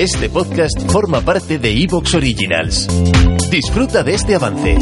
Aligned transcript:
Este 0.00 0.30
podcast 0.30 0.90
forma 0.90 1.20
parte 1.20 1.58
de 1.58 1.68
Evox 1.72 2.14
Originals. 2.14 2.88
Disfruta 3.50 4.02
de 4.02 4.14
este 4.14 4.34
avance. 4.34 4.78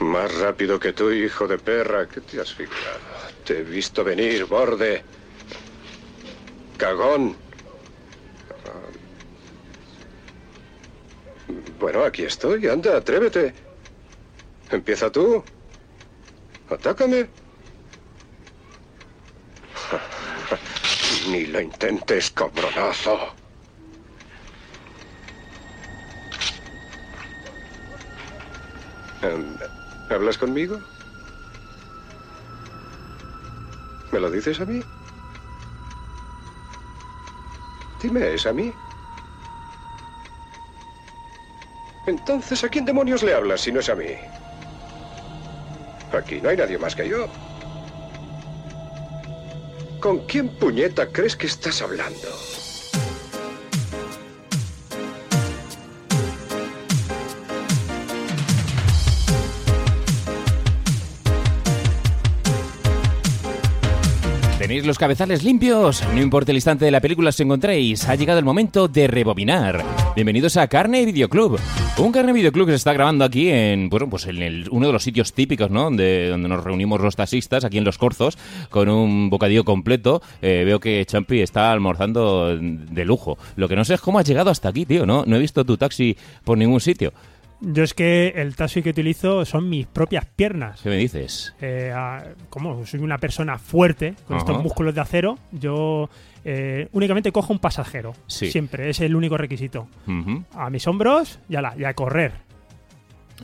Más 0.00 0.38
rápido 0.38 0.78
que 0.78 0.92
tú, 0.92 1.10
hijo 1.10 1.48
de 1.48 1.56
perra. 1.56 2.06
¿Qué 2.06 2.20
te 2.20 2.42
has 2.42 2.52
fijado? 2.52 2.98
Te 3.46 3.60
he 3.60 3.62
visto 3.62 4.04
venir, 4.04 4.44
borde. 4.44 5.02
Cagón. 6.76 7.34
Bueno, 11.80 12.04
aquí 12.04 12.24
estoy. 12.24 12.68
Anda, 12.68 12.98
atrévete. 12.98 13.54
Empieza 14.70 15.10
tú. 15.10 15.42
Atácame. 16.68 17.41
Ni 21.28 21.46
lo 21.46 21.60
intentes, 21.60 22.30
cabronazo. 22.30 23.34
Em, 29.22 29.56
¿Hablas 30.10 30.36
conmigo? 30.36 30.80
¿Me 34.10 34.20
lo 34.20 34.30
dices 34.30 34.60
a 34.60 34.64
mí? 34.64 34.82
Dime, 38.02 38.34
¿es 38.34 38.46
a 38.46 38.52
mí? 38.52 38.72
Entonces, 42.06 42.64
¿a 42.64 42.68
quién 42.68 42.84
demonios 42.84 43.22
le 43.22 43.32
hablas 43.32 43.60
si 43.60 43.70
no 43.70 43.78
es 43.78 43.88
a 43.88 43.94
mí? 43.94 44.08
Aquí 46.12 46.40
no 46.40 46.48
hay 46.50 46.56
nadie 46.56 46.78
más 46.78 46.96
que 46.96 47.08
yo. 47.08 47.28
¿Con 50.02 50.18
quién 50.26 50.48
puñeta 50.48 51.06
crees 51.12 51.36
que 51.36 51.46
estás 51.46 51.80
hablando? 51.80 52.28
¿Tenéis 64.72 64.86
los 64.86 64.96
cabezales 64.96 65.42
limpios? 65.44 66.02
No 66.14 66.22
importa 66.22 66.50
el 66.50 66.56
instante 66.56 66.86
de 66.86 66.90
la 66.90 67.02
película 67.02 67.28
os 67.28 67.38
encontréis, 67.38 68.08
ha 68.08 68.14
llegado 68.14 68.38
el 68.38 68.44
momento 68.46 68.88
de 68.88 69.06
rebobinar. 69.06 69.84
Bienvenidos 70.16 70.56
a 70.56 70.66
Carne 70.66 71.04
Videoclub. 71.04 71.60
Un 71.98 72.10
Carne 72.10 72.32
Videoclub 72.32 72.64
que 72.64 72.72
se 72.72 72.76
está 72.76 72.94
grabando 72.94 73.22
aquí 73.26 73.50
en, 73.50 73.90
bueno, 73.90 74.08
pues 74.08 74.24
en 74.28 74.40
el- 74.40 74.68
uno 74.70 74.86
de 74.86 74.94
los 74.94 75.02
sitios 75.02 75.34
típicos, 75.34 75.70
¿no? 75.70 75.82
Donde, 75.82 76.30
donde 76.30 76.48
nos 76.48 76.64
reunimos 76.64 77.02
los 77.02 77.16
taxistas, 77.16 77.66
aquí 77.66 77.76
en 77.76 77.84
Los 77.84 77.98
Corzos, 77.98 78.38
con 78.70 78.88
un 78.88 79.28
bocadillo 79.28 79.64
completo. 79.64 80.22
Eh, 80.40 80.62
veo 80.64 80.80
que 80.80 81.04
Champi 81.04 81.42
está 81.42 81.70
almorzando 81.70 82.56
de 82.56 83.04
lujo. 83.04 83.36
Lo 83.56 83.68
que 83.68 83.76
no 83.76 83.84
sé 83.84 83.92
es 83.92 84.00
cómo 84.00 84.20
has 84.20 84.26
llegado 84.26 84.48
hasta 84.48 84.70
aquí, 84.70 84.86
tío, 84.86 85.04
¿no? 85.04 85.24
No 85.26 85.36
he 85.36 85.38
visto 85.38 85.66
tu 85.66 85.76
taxi 85.76 86.16
por 86.44 86.56
ningún 86.56 86.80
sitio. 86.80 87.12
Yo 87.64 87.84
es 87.84 87.94
que 87.94 88.32
el 88.36 88.56
taxi 88.56 88.82
que 88.82 88.90
utilizo 88.90 89.44
son 89.44 89.68
mis 89.68 89.86
propias 89.86 90.26
piernas. 90.26 90.80
¿Qué 90.82 90.88
me 90.88 90.96
dices? 90.96 91.54
Eh, 91.60 91.92
a- 91.94 92.24
como 92.50 92.84
soy 92.86 92.98
una 93.00 93.18
persona 93.18 93.56
fuerte, 93.58 94.14
con 94.26 94.36
Ajá. 94.36 94.44
estos 94.46 94.62
músculos 94.62 94.94
de 94.96 95.00
acero, 95.00 95.38
yo 95.52 96.10
eh, 96.44 96.88
únicamente 96.90 97.30
cojo 97.30 97.52
un 97.52 97.60
pasajero. 97.60 98.14
Sí. 98.26 98.50
Siempre, 98.50 98.90
es 98.90 98.98
el 99.00 99.14
único 99.14 99.36
requisito. 99.38 99.86
A 100.54 100.70
mis 100.70 100.86
hombros 100.88 101.38
y 101.48 101.54
a, 101.54 101.62
la, 101.62 101.74
y 101.78 101.84
a 101.84 101.94
correr. 101.94 102.32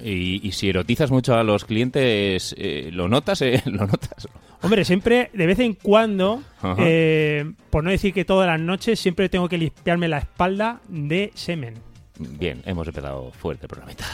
y, 0.03 0.47
y 0.47 0.51
si 0.53 0.69
erotizas 0.69 1.11
mucho 1.13 1.35
a 1.37 1.45
los 1.45 1.65
clientes, 1.65 2.55
eh, 2.59 2.91
¿lo 2.93 3.09
notas? 3.09 3.41
eh? 3.43 3.63
¿Lo 3.67 3.87
notas? 3.87 4.27
Hombre, 4.63 4.85
siempre, 4.85 5.31
de 5.33 5.47
vez 5.47 5.61
en 5.61 5.75
cuando, 5.75 6.43
eh, 6.79 7.53
por 7.71 7.85
no 7.85 7.91
decir 7.91 8.13
que 8.13 8.25
todas 8.25 8.49
las 8.49 8.59
noches, 8.59 8.99
siempre 8.99 9.29
tengo 9.29 9.49
que 9.49 9.59
limpiarme 9.59 10.09
la 10.09 10.19
espalda 10.19 10.81
de 10.89 11.31
semen. 11.35 11.75
Bien, 12.19 12.63
hemos 12.67 12.87
empezado 12.87 13.31
fuerte 13.33 13.67
el 13.67 13.69
programita. 13.69 14.05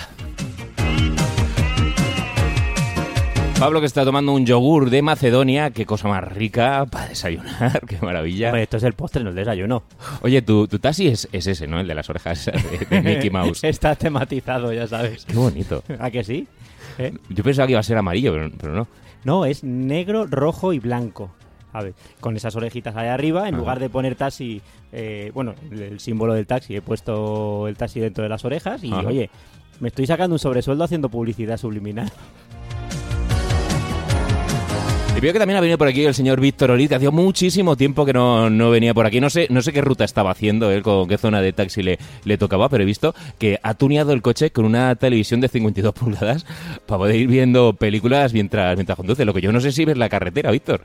Pablo 3.59 3.81
que 3.81 3.87
está 3.87 4.05
tomando 4.05 4.33
un 4.33 4.45
yogur 4.45 4.91
de 4.91 5.01
Macedonia, 5.01 5.71
qué 5.71 5.87
cosa 5.87 6.09
más 6.09 6.25
rica 6.25 6.85
para 6.91 7.09
desayunar, 7.09 7.81
qué 7.89 7.99
maravilla. 8.03 8.49
Hombre, 8.49 8.65
esto 8.65 8.77
es 8.77 8.83
el 8.83 8.93
postre, 8.95 9.23
no 9.23 9.31
el 9.31 9.37
desayuno. 9.37 9.85
Oye, 10.23 10.43
tu, 10.43 10.67
tu 10.67 10.79
taxi 10.79 11.07
es, 11.07 11.29
es 11.33 11.47
ese, 11.47 11.67
¿no? 11.67 11.81
El 11.81 11.87
de 11.87 11.95
las 11.95 12.11
orejas 12.11 12.47
de, 12.47 12.87
de 12.91 13.03
Mickey 13.15 13.31
Mouse. 13.31 13.65
Está 13.65 13.95
tematizado, 13.95 14.73
ya 14.73 14.87
sabes. 14.87 15.25
Qué 15.25 15.35
bonito. 15.37 15.83
¿A 15.99 16.11
que 16.11 16.25
sí? 16.25 16.47
¿Eh? 16.99 17.15
Yo 17.31 17.43
pensaba 17.45 17.67
que 17.67 17.73
iba 17.73 17.81
a 17.81 17.85
ser 17.85 17.97
amarillo, 17.97 18.33
pero, 18.33 18.51
pero 18.61 18.75
no. 18.75 18.89
No, 19.25 19.47
es 19.47 19.65
negro, 19.65 20.27
rojo 20.27 20.73
y 20.73 20.81
blanco. 20.81 21.31
A 21.75 21.83
ver, 21.83 21.93
con 22.21 22.37
esas 22.37 22.55
orejitas 22.57 22.97
ahí 22.97 23.09
arriba, 23.09 23.49
en 23.49 23.55
Ajá. 23.55 23.61
lugar 23.61 23.81
de 23.81 23.91
poner 23.91 24.15
taxi, 24.15 24.63
eh, 24.93 25.31
bueno, 25.35 25.55
el, 25.71 25.83
el 25.83 26.01
símbolo 26.01 26.33
del 26.33 26.47
taxi, 26.47 26.77
he 26.77 26.81
puesto 26.83 27.69
el 27.69 27.77
taxi 27.77 28.01
dentro 28.01 28.23
de 28.23 28.31
las 28.31 28.45
orejas 28.45 28.83
y, 28.85 28.93
Ajá. 28.93 29.07
oye, 29.07 29.29
me 29.81 29.89
estoy 29.89 30.07
sacando 30.07 30.37
un 30.37 30.39
sobresueldo 30.39 30.85
haciendo 30.85 31.09
publicidad 31.09 31.59
subliminal. 31.59 32.11
Y 35.17 35.21
veo 35.21 35.33
que 35.33 35.39
también 35.39 35.57
ha 35.57 35.61
venido 35.61 35.79
por 35.79 35.87
aquí 35.87 36.05
el 36.05 36.13
señor 36.13 36.41
Víctor 36.41 36.73
Oliz, 36.73 36.89
que 36.89 36.97
hacía 36.97 37.13
muchísimo 37.13 37.77
tiempo 37.77 38.05
que 38.05 38.13
no, 38.13 38.51
no 38.51 38.71
venía 38.71 38.93
por 38.93 39.07
aquí. 39.07 39.21
No 39.21 39.31
sé, 39.31 39.47
no 39.49 39.63
sé 39.63 39.73
qué 39.73 39.81
ruta 39.81 40.05
estaba 40.05 40.33
haciendo 40.33 40.73
él, 40.73 40.83
con 40.83 41.09
qué 41.09 41.19
zona 41.19 41.41
de 41.41 41.53
taxi 41.53 41.83
le, 41.85 41.99
le 42.25 42.37
tocaba, 42.37 42.69
pero 42.69 42.83
he 42.83 42.87
visto 42.87 43.15
que 43.39 43.61
ha 43.63 43.75
tuneado 43.75 44.13
el 44.13 44.23
coche 44.23 44.51
con 44.51 44.65
una 44.65 44.95
televisión 44.97 45.41
de 45.41 45.47
52 45.49 45.95
pulgadas 45.95 46.45
para 46.87 46.99
poder 46.99 47.15
ir 47.17 47.29
viendo 47.29 47.75
películas 47.75 48.33
mientras, 48.33 48.77
mientras 48.77 48.97
conduce. 48.97 49.25
Lo 49.25 49.33
que 49.33 49.41
yo 49.41 49.53
no 49.53 49.61
sé 49.61 49.71
si 49.71 49.85
ves 49.85 49.97
la 49.97 50.09
carretera, 50.09 50.51
Víctor. 50.51 50.81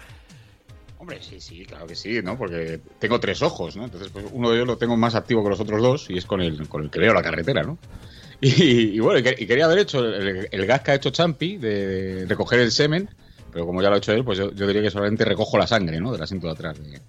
Sí, 1.22 1.40
sí, 1.40 1.66
claro 1.66 1.88
que 1.88 1.96
sí, 1.96 2.22
¿no? 2.24 2.38
Porque 2.38 2.80
tengo 3.00 3.20
tres 3.20 3.42
ojos, 3.42 3.76
¿no? 3.76 3.86
Entonces, 3.86 4.10
pues 4.12 4.26
uno 4.32 4.50
de 4.50 4.56
ellos 4.58 4.68
lo 4.68 4.78
tengo 4.78 4.96
más 4.98 5.16
activo 5.16 5.44
que 5.44 5.50
los 5.50 5.60
otros 5.60 5.82
dos 5.82 6.10
y 6.10 6.18
es 6.18 6.26
con 6.26 6.42
el, 6.42 6.68
con 6.68 6.84
el 6.84 6.90
que 6.90 7.00
veo 7.00 7.14
la 7.14 7.24
carretera, 7.24 7.64
¿no? 7.64 7.78
Y, 8.42 8.98
bueno, 9.00 9.20
y, 9.20 9.24
que- 9.24 9.36
y 9.44 9.46
quería 9.48 9.66
haber 9.66 9.80
hecho 9.80 10.00
el, 10.00 10.48
el 10.50 10.66
gas 10.66 10.82
que 10.82 10.92
ha 10.92 10.96
hecho 10.96 11.10
Champi 11.10 11.58
de, 11.58 12.26
recoger 12.28 12.60
el 12.62 12.72
semen, 12.72 13.10
pero 13.52 13.66
como 13.66 13.82
ya 13.82 13.90
lo 13.90 13.96
ha 13.96 13.98
hecho 13.98 14.14
él, 14.14 14.24
pues 14.24 14.38
yo, 14.38 14.50
diría 14.52 14.82
que 14.82 14.92
solamente 14.92 15.26
recojo 15.26 15.58
la 15.58 15.68
sangre, 15.68 16.00
¿no? 16.00 16.12
Del 16.14 16.22
asiento 16.22 16.48
de 16.48 16.54
atrás 16.54 16.78
de- 16.82 17.02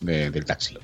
de- 0.00 0.30
del 0.30 0.44
taxi. 0.44 0.78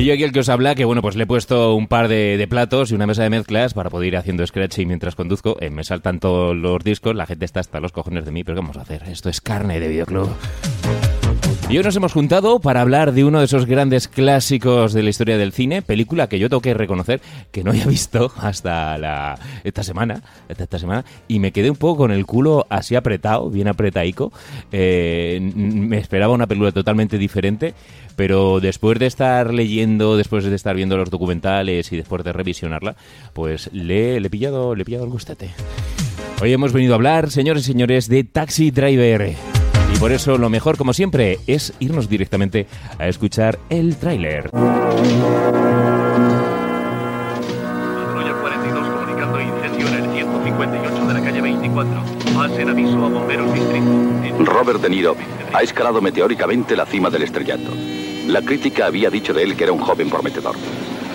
Y 0.00 0.06
yo 0.06 0.14
aquí 0.14 0.24
el 0.24 0.32
que 0.32 0.40
os 0.40 0.48
habla, 0.48 0.74
que 0.74 0.86
bueno, 0.86 1.02
pues 1.02 1.14
le 1.14 1.24
he 1.24 1.26
puesto 1.26 1.74
un 1.74 1.86
par 1.86 2.08
de, 2.08 2.46
platos 2.48 2.90
y 2.90 2.94
una 2.94 3.06
mesa 3.06 3.22
de 3.22 3.28
mezclas 3.28 3.74
para 3.74 3.90
poder 3.90 4.08
ir 4.08 4.16
haciendo 4.16 4.46
scratch 4.46 4.78
y 4.78 4.86
mientras 4.86 5.14
conduzco. 5.14 5.58
eh, 5.60 5.68
me 5.68 5.84
saltan 5.84 6.20
todos 6.20 6.56
los 6.56 6.82
discos, 6.82 7.14
la 7.14 7.26
gente 7.26 7.44
está 7.44 7.60
hasta 7.60 7.80
los 7.80 7.92
cojones 7.92 8.24
de 8.24 8.32
mí, 8.32 8.42
pero 8.42 8.56
¿qué 8.56 8.62
vamos 8.62 8.78
a 8.78 8.80
hacer? 8.80 9.02
Esto 9.02 9.28
es 9.28 9.42
carne 9.42 9.78
de 9.78 9.88
videoclub. 9.88 10.30
Y 11.70 11.78
hoy 11.78 11.84
nos 11.84 11.94
hemos 11.94 12.12
juntado 12.12 12.58
para 12.58 12.80
hablar 12.80 13.12
de 13.12 13.22
uno 13.22 13.38
de 13.38 13.44
esos 13.44 13.64
grandes 13.64 14.08
clásicos 14.08 14.92
de 14.92 15.04
la 15.04 15.10
historia 15.10 15.38
del 15.38 15.52
cine, 15.52 15.82
película 15.82 16.28
que 16.28 16.40
yo 16.40 16.48
tengo 16.48 16.60
que 16.60 16.74
reconocer 16.74 17.20
que 17.52 17.62
no 17.62 17.70
había 17.70 17.86
visto 17.86 18.32
hasta 18.38 19.38
esta 19.62 19.84
semana, 19.84 20.20
hasta 20.48 20.64
esta 20.64 20.80
semana, 20.80 21.04
y 21.28 21.38
me 21.38 21.52
quedé 21.52 21.70
un 21.70 21.76
poco 21.76 21.98
con 21.98 22.10
el 22.10 22.26
culo 22.26 22.66
así 22.70 22.96
apretado, 22.96 23.50
bien 23.50 23.68
apretaico. 23.68 24.32
Eh, 24.72 25.38
me 25.54 25.98
esperaba 25.98 26.34
una 26.34 26.48
película 26.48 26.72
totalmente 26.72 27.18
diferente, 27.18 27.74
pero 28.16 28.58
después 28.58 28.98
de 28.98 29.06
estar 29.06 29.54
leyendo, 29.54 30.16
después 30.16 30.44
de 30.44 30.56
estar 30.56 30.74
viendo 30.74 30.96
los 30.96 31.08
documentales 31.08 31.92
y 31.92 31.96
después 31.96 32.24
de 32.24 32.32
revisionarla, 32.32 32.96
pues 33.32 33.70
le, 33.72 34.18
le 34.18 34.26
he 34.26 34.30
pillado, 34.30 34.74
le 34.74 34.82
he 34.82 34.84
pillado 34.84 35.04
el 35.04 35.10
gustete. 35.10 35.50
Hoy 36.42 36.52
hemos 36.52 36.72
venido 36.72 36.94
a 36.94 36.96
hablar, 36.96 37.30
señores 37.30 37.62
y 37.62 37.66
señores, 37.66 38.08
de 38.08 38.24
Taxi 38.24 38.72
Driver. 38.72 39.36
Y 39.92 39.98
por 39.98 40.12
eso 40.12 40.38
lo 40.38 40.48
mejor, 40.48 40.76
como 40.76 40.92
siempre, 40.92 41.38
es 41.46 41.72
irnos 41.78 42.08
directamente 42.08 42.66
a 42.98 43.08
escuchar 43.08 43.58
el 43.68 43.96
tráiler. 43.96 44.50
Patrulla 44.50 44.80
42 48.40 48.88
comunicando 48.88 49.40
incendio 49.40 49.88
en 49.88 49.94
el 49.94 50.10
158 50.12 51.06
de 51.06 51.14
la 51.14 51.22
calle 51.22 51.40
24. 51.40 52.02
Pasen 52.34 52.68
aviso 52.68 53.04
a 53.04 53.08
bomberos 53.08 53.52
distrito. 53.52 54.44
Robert 54.44 54.80
De 54.80 54.90
Niro 54.90 55.16
ha 55.52 55.62
escalado 55.62 56.00
meteóricamente 56.00 56.76
la 56.76 56.86
cima 56.86 57.10
del 57.10 57.22
estrellato. 57.22 57.72
La 58.26 58.42
crítica 58.42 58.86
había 58.86 59.10
dicho 59.10 59.34
de 59.34 59.42
él 59.42 59.56
que 59.56 59.64
era 59.64 59.72
un 59.72 59.80
joven 59.80 60.08
prometedor. 60.08 60.54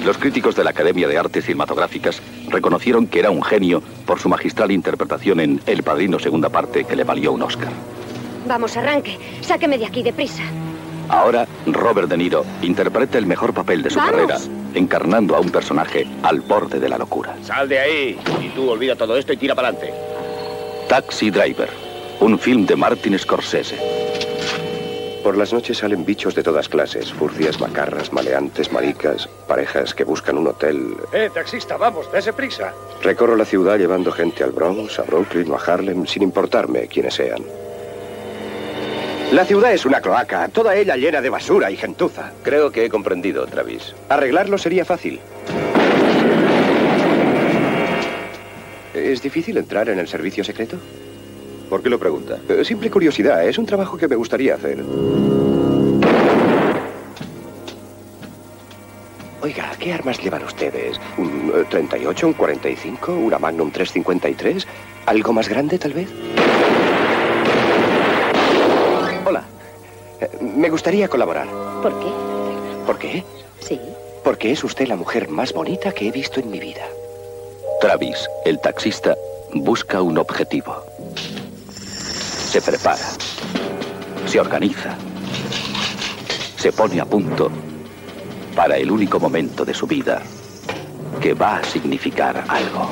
Los 0.05 0.17
críticos 0.19 0.55
de 0.55 0.63
la 0.63 0.69
Academia 0.71 1.07
de 1.07 1.17
Artes 1.17 1.45
Cinematográficas 1.45 2.21
reconocieron 2.49 3.07
que 3.07 3.19
era 3.19 3.31
un 3.31 3.41
genio 3.41 3.81
por 4.05 4.19
su 4.19 4.29
magistral 4.29 4.71
interpretación 4.71 5.39
en 5.39 5.61
El 5.65 5.81
Padrino 5.81 6.19
segunda 6.19 6.49
parte 6.49 6.83
que 6.83 6.95
le 6.95 7.03
valió 7.03 7.31
un 7.31 7.41
Oscar. 7.41 7.71
Vamos, 8.45 8.77
arranque. 8.77 9.17
Sáqueme 9.41 9.77
de 9.77 9.85
aquí 9.85 10.03
deprisa. 10.03 10.43
Ahora, 11.09 11.47
Robert 11.67 12.09
De 12.09 12.17
Niro 12.17 12.43
interpreta 12.61 13.17
el 13.17 13.25
mejor 13.25 13.53
papel 13.53 13.83
de 13.83 13.89
su 13.91 13.97
¡Vamos! 13.97 14.11
carrera, 14.11 14.37
encarnando 14.73 15.35
a 15.35 15.39
un 15.39 15.51
personaje 15.51 16.07
al 16.23 16.41
borde 16.41 16.79
de 16.79 16.89
la 16.89 16.97
locura. 16.97 17.35
Sal 17.43 17.69
de 17.69 17.79
ahí. 17.79 18.19
Y 18.41 18.49
tú 18.49 18.69
olvida 18.69 18.95
todo 18.95 19.15
esto 19.17 19.33
y 19.33 19.37
tira 19.37 19.53
para 19.53 19.67
adelante. 19.69 19.93
Taxi 20.89 21.29
Driver, 21.29 21.69
un 22.19 22.39
film 22.39 22.65
de 22.65 22.75
Martin 22.75 23.17
Scorsese. 23.19 23.77
Por 25.23 25.37
las 25.37 25.51
noches 25.51 25.79
salen 25.79 26.05
bichos 26.05 26.35
de 26.35 26.43
todas 26.43 26.69
clases, 26.69 27.11
furcias, 27.11 27.59
macarras, 27.59 28.13
maleantes, 28.13 28.71
maricas, 28.71 29.27
parejas 29.47 29.95
que 29.95 30.03
buscan 30.03 30.37
un 30.37 30.47
hotel. 30.47 30.95
Eh, 31.13 31.31
taxista, 31.33 31.77
vamos, 31.77 32.11
dése 32.11 32.31
prisa. 32.31 32.73
Recorro 33.01 33.35
la 33.35 33.45
ciudad 33.45 33.79
llevando 33.79 34.11
gente 34.11 34.43
al 34.43 34.51
Bronx, 34.51 34.99
a 34.99 35.03
Brooklyn 35.03 35.49
o 35.51 35.55
a 35.55 35.59
Harlem, 35.59 36.05
sin 36.05 36.21
importarme 36.21 36.87
quiénes 36.87 37.15
sean. 37.15 37.43
La 39.31 39.43
ciudad 39.43 39.73
es 39.73 39.85
una 39.85 39.99
cloaca, 40.01 40.47
toda 40.49 40.75
ella 40.75 40.95
llena 40.95 41.21
de 41.21 41.29
basura 41.29 41.69
y 41.71 41.75
gentuza. 41.75 42.31
Creo 42.43 42.71
que 42.71 42.85
he 42.85 42.89
comprendido, 42.89 43.45
Travis. 43.47 43.93
Arreglarlo 44.07 44.57
sería 44.57 44.85
fácil. 44.85 45.19
¿Es 48.93 49.21
difícil 49.21 49.57
entrar 49.57 49.89
en 49.89 49.99
el 49.99 50.07
servicio 50.07 50.43
secreto? 50.43 50.77
¿Por 51.69 51.81
qué 51.83 51.89
lo 51.89 51.99
pregunta? 51.99 52.37
Eh, 52.47 52.63
Simple 52.63 52.89
curiosidad, 52.89 53.45
es 53.45 53.57
un 53.57 53.65
trabajo 53.65 53.97
que 53.97 54.07
me 54.07 54.15
gustaría 54.15 54.55
hacer. 54.55 54.83
Oiga, 59.41 59.71
¿qué 59.79 59.93
armas 59.93 60.17
llevan 60.23 60.43
ustedes? 60.43 60.99
¿Un 61.17 61.51
eh, 61.53 61.65
38, 61.69 62.27
un 62.27 62.33
45, 62.33 63.13
una 63.13 63.37
Magnum 63.37 63.69
353? 63.71 64.65
¿Algo 65.07 65.33
más 65.33 65.49
grande, 65.49 65.77
tal 65.77 65.93
vez? 65.93 66.07
Hola. 69.27 69.39
Eh, 69.39 69.97
Me 70.41 70.69
gustaría 70.69 71.07
colaborar. 71.07 71.47
¿Por 71.81 71.99
qué? 71.99 72.07
¿Por 72.85 72.97
qué? 72.97 73.23
Sí. 73.59 73.79
Porque 74.23 74.51
es 74.51 74.63
usted 74.63 74.87
la 74.87 74.95
mujer 74.95 75.29
más 75.29 75.53
bonita 75.53 75.91
que 75.91 76.07
he 76.07 76.11
visto 76.11 76.39
en 76.39 76.49
mi 76.49 76.59
vida. 76.59 76.87
Travis, 77.81 78.27
el 78.45 78.59
taxista, 78.59 79.15
busca 79.53 80.01
un 80.01 80.17
objetivo. 80.17 80.75
Se 82.49 82.61
prepara. 82.61 83.05
Se 84.25 84.39
organiza. 84.39 84.95
Se 86.57 86.71
pone 86.71 86.99
a 86.99 87.05
punto 87.05 87.51
para 88.55 88.77
el 88.77 88.89
único 88.89 89.19
momento 89.19 89.65
de 89.65 89.73
su 89.73 89.85
vida 89.85 90.21
que 91.21 91.33
va 91.33 91.57
a 91.57 91.63
significar 91.63 92.43
algo. 92.47 92.89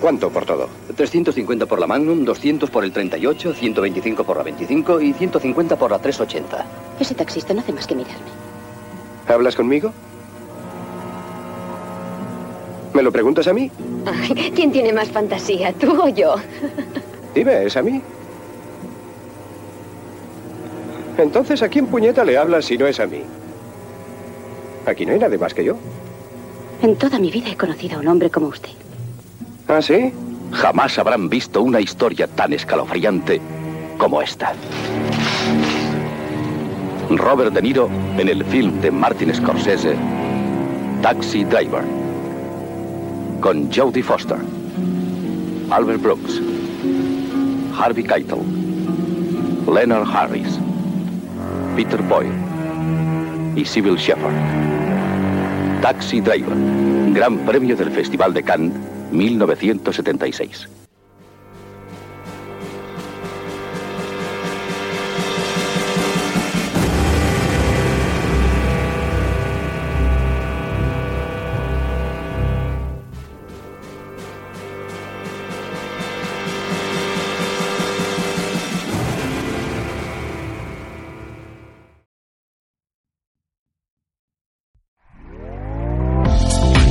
¿Cuánto 0.00 0.30
por 0.30 0.44
todo? 0.44 0.68
350 0.96 1.66
por 1.66 1.80
la 1.80 1.86
Magnum, 1.86 2.24
200 2.24 2.70
por 2.70 2.84
el 2.84 2.92
38, 2.92 3.52
125 3.52 4.24
por 4.24 4.36
la 4.36 4.44
25 4.44 5.00
y 5.00 5.12
150 5.12 5.76
por 5.76 5.90
la 5.90 5.98
380. 5.98 6.66
Ese 7.00 7.14
taxista 7.14 7.52
no 7.52 7.60
hace 7.60 7.72
más 7.72 7.86
que 7.86 7.96
mirarme. 7.96 8.26
¿Hablas 9.26 9.56
conmigo? 9.56 9.92
¿Me 12.94 13.02
lo 13.02 13.12
preguntas 13.12 13.46
a 13.48 13.52
mí? 13.52 13.70
Ay, 14.06 14.52
¿Quién 14.54 14.72
tiene 14.72 14.92
más 14.92 15.08
fantasía, 15.10 15.72
tú 15.72 16.00
o 16.00 16.08
yo? 16.08 16.36
Dime, 17.34 17.64
¿es 17.64 17.76
a 17.76 17.82
mí? 17.82 18.00
Entonces, 21.18 21.60
¿a 21.62 21.68
quién 21.68 21.86
puñeta 21.86 22.24
le 22.24 22.38
hablas 22.38 22.64
si 22.64 22.78
no 22.78 22.86
es 22.86 23.00
a 23.00 23.06
mí? 23.06 23.22
Aquí 24.86 25.04
no 25.04 25.12
hay 25.12 25.18
nadie 25.18 25.36
más 25.38 25.52
que 25.52 25.64
yo. 25.64 25.76
En 26.80 26.96
toda 26.96 27.18
mi 27.18 27.30
vida 27.30 27.50
he 27.50 27.56
conocido 27.56 27.96
a 27.96 28.00
un 28.00 28.08
hombre 28.08 28.30
como 28.30 28.46
usted. 28.46 28.70
¿Ah, 29.68 29.82
sí? 29.82 30.10
Jamás 30.50 30.98
habrán 30.98 31.28
visto 31.28 31.60
una 31.60 31.78
historia 31.78 32.26
tan 32.26 32.54
escalofriante 32.54 33.38
como 33.98 34.22
esta. 34.22 34.54
Robert 37.10 37.52
De 37.52 37.60
Niro 37.60 37.90
en 38.16 38.30
el 38.30 38.42
film 38.46 38.80
de 38.80 38.90
Martin 38.90 39.34
Scorsese, 39.34 39.94
Taxi 41.02 41.44
Driver, 41.44 41.82
con 43.42 43.70
Jodie 43.70 44.02
Foster, 44.02 44.38
Albert 45.70 46.02
Brooks, 46.02 46.40
Harvey 47.78 48.04
Keitel, 48.04 48.40
Leonard 49.66 50.08
Harris, 50.10 50.58
Peter 51.76 52.00
Boyle 52.02 52.32
y 53.54 53.66
Sybil 53.66 53.96
Shepherd. 53.96 54.32
Taxi 55.82 56.22
Driver, 56.22 56.56
Gran 57.12 57.36
Premio 57.40 57.76
del 57.76 57.90
Festival 57.90 58.32
de 58.32 58.42
Cannes, 58.42 58.72
1976. 59.10 60.77